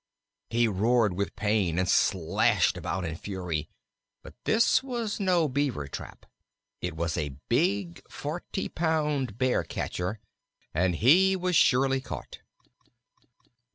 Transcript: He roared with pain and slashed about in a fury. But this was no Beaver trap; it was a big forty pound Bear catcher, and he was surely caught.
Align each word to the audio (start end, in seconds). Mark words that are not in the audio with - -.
He 0.49 0.67
roared 0.67 1.13
with 1.13 1.35
pain 1.35 1.77
and 1.77 1.87
slashed 1.87 2.75
about 2.75 3.05
in 3.05 3.11
a 3.11 3.15
fury. 3.15 3.69
But 4.23 4.33
this 4.45 4.81
was 4.81 5.19
no 5.19 5.47
Beaver 5.47 5.87
trap; 5.87 6.25
it 6.81 6.95
was 6.95 7.17
a 7.17 7.35
big 7.49 8.01
forty 8.09 8.67
pound 8.67 9.37
Bear 9.37 9.63
catcher, 9.63 10.19
and 10.73 10.95
he 10.95 11.35
was 11.35 11.55
surely 11.55 12.01
caught. 12.01 12.39